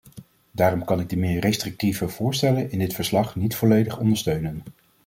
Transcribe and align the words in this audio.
Daarom 0.51 0.83
kan 0.85 0.99
ik 0.99 1.09
de 1.09 1.17
meer 1.17 1.39
restrictieve 1.39 2.09
voorstellen 2.09 2.71
in 2.71 2.79
dit 2.79 2.93
verslag 2.93 3.35
niet 3.35 3.55
volledig 3.55 3.99
ondersteunen. 3.99 4.61